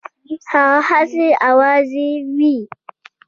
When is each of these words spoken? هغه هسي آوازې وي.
هغه 0.51 0.79
هسي 0.87 1.27
آوازې 1.49 2.09
وي. 2.35 2.57